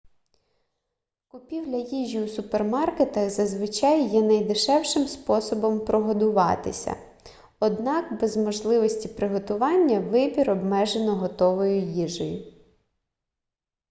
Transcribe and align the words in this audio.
купівля 1.27 1.77
їжі 1.77 2.21
у 2.21 2.27
супермаркетах 2.27 3.29
зазвичай 3.29 4.07
є 4.07 4.21
найдешевшим 4.21 5.07
способом 5.07 5.85
прогодуватися 5.85 6.95
однак 7.59 8.19
без 8.21 8.37
можливості 8.37 9.07
приготування 9.07 9.99
вибір 9.99 10.49
обмежено 10.51 11.15
готовою 11.15 11.79
їжею 11.81 12.53